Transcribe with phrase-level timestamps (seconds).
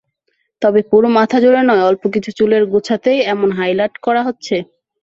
[0.61, 4.55] তবে পুরো মাথাজুড়ে নয়, অল্প কিছু চুলের গোছাতেই এমন হাইলাইট করা হচ্ছে।